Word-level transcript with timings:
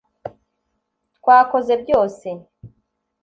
twakoze 1.17 1.73
byose 1.83 2.27